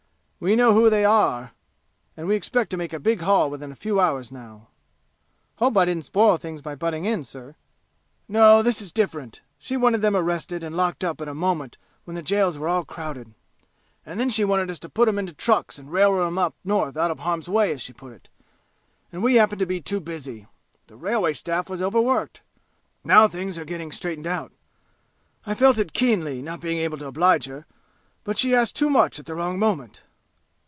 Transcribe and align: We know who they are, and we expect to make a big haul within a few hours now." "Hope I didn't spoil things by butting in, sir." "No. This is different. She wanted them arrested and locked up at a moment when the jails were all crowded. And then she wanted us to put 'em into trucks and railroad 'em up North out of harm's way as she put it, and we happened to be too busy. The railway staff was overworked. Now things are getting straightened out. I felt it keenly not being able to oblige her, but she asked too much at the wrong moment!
We 0.43 0.55
know 0.55 0.73
who 0.73 0.89
they 0.89 1.05
are, 1.05 1.51
and 2.17 2.25
we 2.27 2.35
expect 2.35 2.71
to 2.71 2.75
make 2.77 2.93
a 2.93 2.99
big 2.99 3.21
haul 3.21 3.51
within 3.51 3.71
a 3.71 3.75
few 3.75 3.99
hours 3.99 4.31
now." 4.31 4.69
"Hope 5.57 5.77
I 5.77 5.85
didn't 5.85 6.05
spoil 6.05 6.37
things 6.37 6.63
by 6.63 6.73
butting 6.73 7.05
in, 7.05 7.23
sir." 7.23 7.53
"No. 8.27 8.63
This 8.63 8.81
is 8.81 8.91
different. 8.91 9.41
She 9.59 9.77
wanted 9.77 10.01
them 10.01 10.15
arrested 10.15 10.63
and 10.63 10.75
locked 10.75 11.03
up 11.03 11.21
at 11.21 11.27
a 11.27 11.35
moment 11.35 11.77
when 12.05 12.15
the 12.15 12.23
jails 12.23 12.57
were 12.57 12.67
all 12.67 12.83
crowded. 12.83 13.35
And 14.03 14.19
then 14.19 14.29
she 14.31 14.43
wanted 14.43 14.71
us 14.71 14.79
to 14.79 14.89
put 14.89 15.07
'em 15.07 15.19
into 15.19 15.31
trucks 15.33 15.77
and 15.77 15.91
railroad 15.91 16.25
'em 16.25 16.39
up 16.39 16.55
North 16.63 16.97
out 16.97 17.11
of 17.11 17.19
harm's 17.19 17.47
way 17.47 17.71
as 17.71 17.79
she 17.83 17.93
put 17.93 18.11
it, 18.11 18.27
and 19.11 19.21
we 19.21 19.35
happened 19.35 19.59
to 19.59 19.67
be 19.67 19.79
too 19.79 19.99
busy. 19.99 20.47
The 20.87 20.95
railway 20.97 21.33
staff 21.33 21.69
was 21.69 21.83
overworked. 21.83 22.41
Now 23.03 23.27
things 23.27 23.59
are 23.59 23.63
getting 23.63 23.91
straightened 23.91 24.25
out. 24.25 24.51
I 25.45 25.53
felt 25.53 25.77
it 25.77 25.93
keenly 25.93 26.41
not 26.41 26.61
being 26.61 26.79
able 26.79 26.97
to 26.97 27.07
oblige 27.13 27.45
her, 27.45 27.67
but 28.23 28.39
she 28.39 28.55
asked 28.55 28.75
too 28.75 28.89
much 28.89 29.19
at 29.19 29.27
the 29.27 29.35
wrong 29.35 29.59
moment! 29.59 30.01